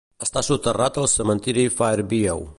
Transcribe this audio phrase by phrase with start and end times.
[0.27, 2.47] Està soterrat al cementiri Fairview.